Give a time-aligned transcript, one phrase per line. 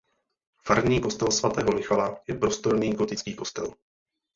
[0.65, 3.73] Farní kostel svatého Michala je prostorný gotický kostel.